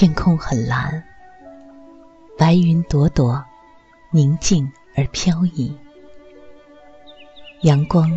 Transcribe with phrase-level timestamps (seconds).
[0.00, 1.04] 天空很蓝，
[2.38, 3.44] 白云朵朵，
[4.10, 5.76] 宁静而飘逸。
[7.60, 8.10] 阳光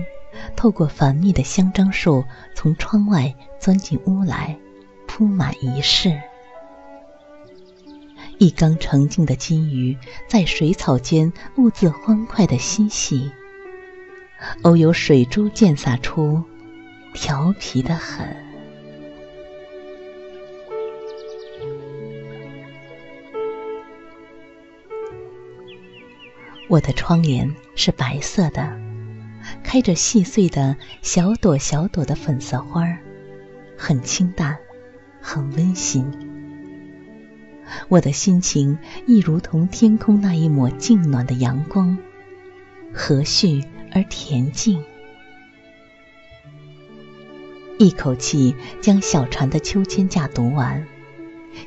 [0.55, 2.23] 透过繁密的香樟树，
[2.55, 4.57] 从窗外钻进屋来，
[5.07, 6.17] 铺满一室。
[8.37, 9.97] 一缸澄净的金鱼
[10.29, 13.29] 在水草间兀自欢快的嬉戏，
[14.61, 16.41] 偶有水珠溅洒出，
[17.13, 18.52] 调皮的很。
[26.73, 28.75] 我的窗帘是白色的，
[29.63, 32.97] 开着细碎的小朵小朵的粉色花儿，
[33.77, 34.57] 很清淡，
[35.21, 36.11] 很温馨。
[37.89, 41.95] 我的心情亦如同天空那一抹静暖的阳光，
[42.91, 44.83] 和煦而恬静。
[47.77, 50.87] 一口气将小船的秋千架读完，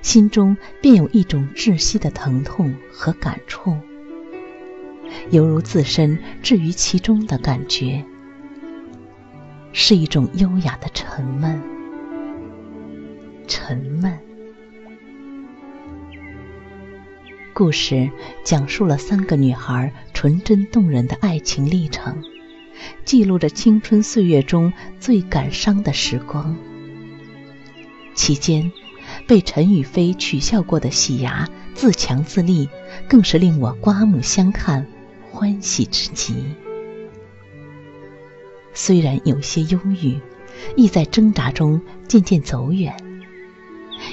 [0.03, 3.77] 心中便有一种窒息的疼痛和感触。
[5.31, 8.05] 犹如自身置于其中的感觉，
[9.73, 11.61] 是一种优雅的沉闷。
[13.49, 14.17] 沉闷。
[17.53, 18.11] 故事
[18.45, 22.23] 讲述了三个女孩纯真动人的爱情历程，
[23.05, 26.57] 记录着青春岁月中最感伤的时光。
[28.15, 28.71] 其间，
[29.27, 32.69] 被陈宇飞取笑过的喜牙自强自立，
[33.09, 34.87] 更是令我刮目相看。
[35.37, 36.35] 欢喜之极，
[38.73, 40.19] 虽然有些忧郁，
[40.77, 42.97] 亦在挣扎中渐渐走远。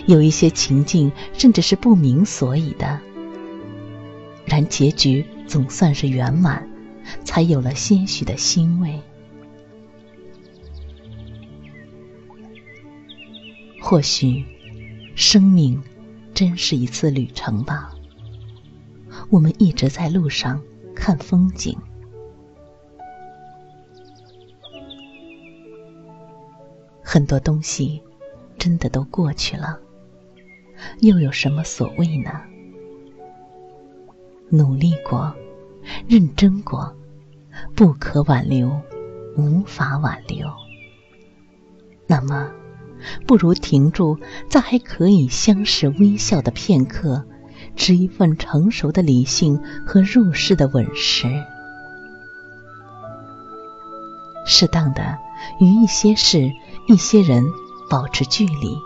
[0.05, 2.99] 有一些情境甚至是不明所以的，
[4.43, 6.69] 然结局总算是圆满，
[7.23, 8.99] 才有了些许的欣慰。
[13.81, 14.43] 或许，
[15.15, 15.81] 生命
[16.33, 17.93] 真是一次旅程吧。
[19.29, 20.61] 我们一直在路上。
[20.95, 21.77] 看风景，
[27.03, 28.01] 很多东西
[28.57, 29.79] 真的都过去了，
[31.01, 32.31] 又有什么所谓呢？
[34.49, 35.35] 努力过，
[36.07, 36.95] 认真过，
[37.75, 38.79] 不可挽留，
[39.35, 40.47] 无法挽留。
[42.07, 42.51] 那么，
[43.25, 44.17] 不如停住，
[44.49, 47.25] 在还可以相视微笑的片刻。
[47.75, 51.27] 持一份成熟的理性和入世的稳实，
[54.45, 55.17] 适当的
[55.59, 56.51] 与一些事、
[56.87, 57.43] 一些人
[57.89, 58.77] 保持距离，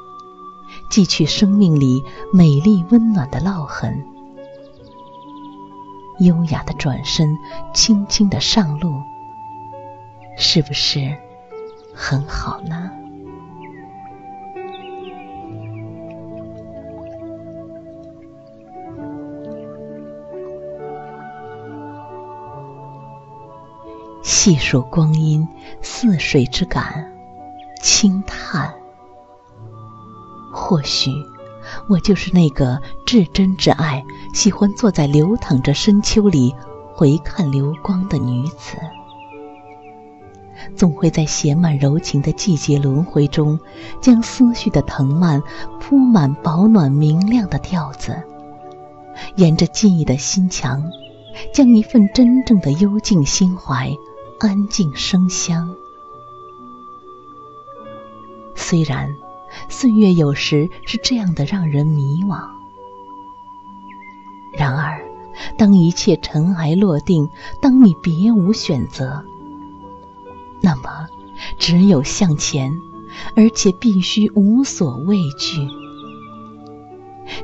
[0.89, 2.01] 记去生命里
[2.33, 4.03] 美丽温暖的烙痕，
[6.19, 7.37] 优雅的转身，
[7.73, 9.01] 轻轻的上路，
[10.37, 11.15] 是不是
[11.93, 12.91] 很好呢？
[24.27, 25.47] 细数光阴，
[25.81, 27.09] 似水之感，
[27.81, 28.75] 轻叹。
[30.51, 31.09] 或许，
[31.87, 36.53] 我就是那个至真至爱、喜欢坐在流淌着深秋里
[36.93, 38.77] 回看流光的女子。
[40.75, 43.57] 总会在写满柔情的季节轮回中，
[44.01, 45.41] 将思绪的藤蔓
[45.79, 48.21] 铺满保暖明亮的调子，
[49.37, 50.83] 沿着记忆的心墙，
[51.53, 53.89] 将一份真正的幽静心怀。
[54.39, 55.75] 安静生香。
[58.55, 59.15] 虽然
[59.69, 62.43] 岁月有时是这样的让人迷惘，
[64.53, 65.01] 然而
[65.57, 67.29] 当一切尘埃落定，
[67.61, 69.23] 当你别无选择，
[70.61, 71.07] 那么
[71.57, 72.71] 只有向前，
[73.35, 75.67] 而且必须无所畏惧，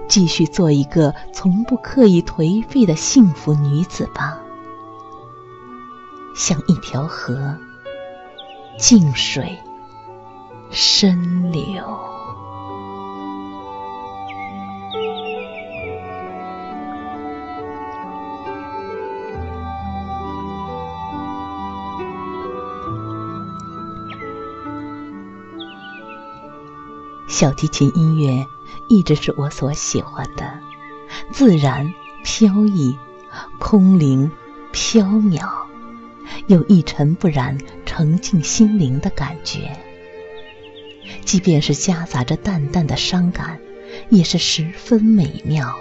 [0.08, 4.43] 继续做一个从不刻意颓废的幸福女子吧。
[6.34, 7.58] 像一条河
[8.78, 9.58] 静水
[10.72, 12.14] 深流。
[27.28, 28.48] 小提琴音乐
[28.88, 30.60] 一直是我所喜欢的
[31.32, 31.94] 自然
[32.24, 32.98] 飘逸
[33.60, 34.32] 空灵
[34.72, 35.63] 缥缈
[36.48, 39.78] 有一尘不染、澄净心灵的感觉。
[41.26, 43.60] 即便是夹杂着淡淡的伤感，
[44.10, 45.76] 也是十分美妙。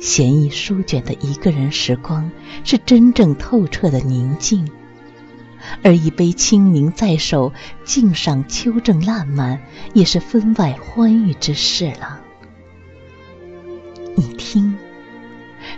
[0.00, 2.30] 闲逸书卷的一个人时光，
[2.64, 4.64] 是真正透彻的宁静；
[5.82, 7.52] 而一杯清明在手，
[7.84, 9.60] 静赏秋正烂漫，
[9.92, 12.20] 也是分外欢愉之事了。
[14.16, 14.76] 你听，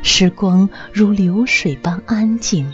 [0.02, 2.72] 时光如流水般安静，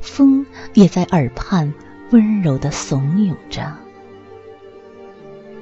[0.00, 1.74] 风也在耳畔
[2.10, 3.74] 温柔地怂恿着。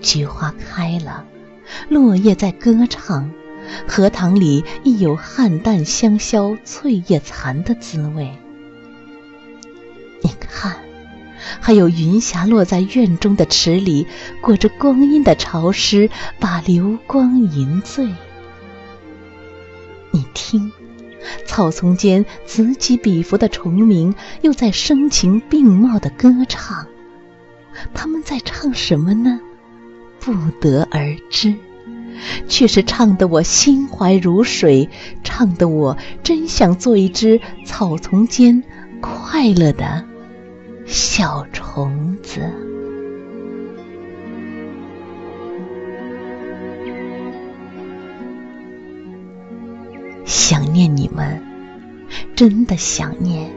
[0.03, 1.25] 菊花开了，
[1.89, 3.31] 落叶在歌唱。
[3.87, 8.33] 荷塘里亦有菡萏香消翠叶残的滋味。
[10.23, 10.77] 你看，
[11.61, 14.07] 还有云霞落在院中的池里，
[14.41, 18.09] 裹着光阴的潮湿，把流光吟醉。
[20.35, 20.73] 听，
[21.47, 26.87] 草丛间此起彼伏的虫鸣，又在声情并茂的歌唱。
[27.95, 29.41] 他们在唱什么呢？
[30.19, 31.55] 不得而知。
[32.49, 34.91] 却是唱得我心怀如水，
[35.25, 38.63] 唱得我真想做一只草丛间
[39.01, 40.05] 快乐的
[40.85, 42.70] 小虫子。
[50.31, 51.43] 想念你们，
[52.37, 53.51] 真的想念，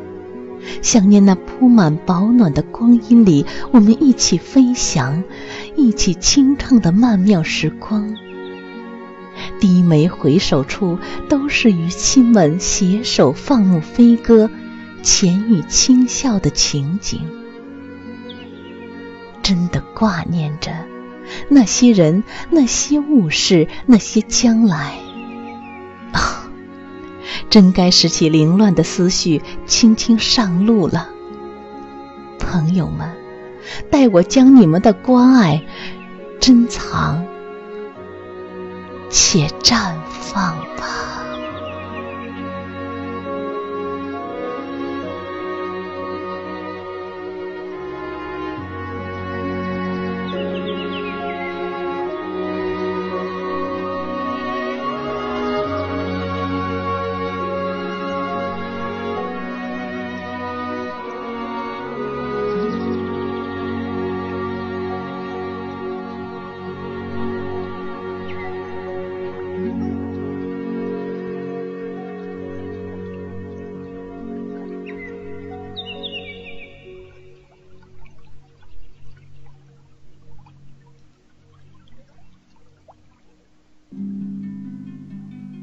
[0.82, 5.24] 想念那铺满保暖的光阴里，我们一起飞翔，
[5.76, 8.18] 一起清唱的曼妙时光。
[9.60, 10.98] 低眉回首处，
[11.30, 14.50] 都是与亲们携手放牧飞歌、
[15.04, 17.22] 浅语轻笑的情景。
[19.44, 20.72] 真的挂念着
[21.50, 25.03] 那些人、那些物事、那些将来。
[27.54, 31.08] 真该拾起凌乱的思绪，轻轻上路了。
[32.40, 33.12] 朋友们，
[33.92, 35.64] 待我将你们的关爱
[36.40, 37.24] 珍藏。
[39.12, 41.03] 且绽放吧。